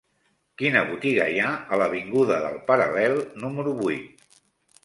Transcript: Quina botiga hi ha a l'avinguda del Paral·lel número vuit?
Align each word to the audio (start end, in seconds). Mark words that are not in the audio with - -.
Quina 0.61 0.81
botiga 0.91 1.27
hi 1.33 1.37
ha 1.43 1.51
a 1.75 1.79
l'avinguda 1.81 2.39
del 2.47 2.57
Paral·lel 2.73 3.17
número 3.45 3.75
vuit? 3.83 4.29